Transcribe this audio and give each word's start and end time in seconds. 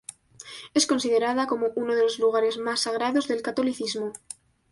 Es 0.73 0.87
considerada 0.87 1.45
como 1.45 1.67
uno 1.75 1.93
de 1.93 2.01
los 2.01 2.17
lugares 2.17 2.57
más 2.57 2.79
sagrados 2.79 3.27
del 3.27 3.43
catolicismo. 3.43 4.13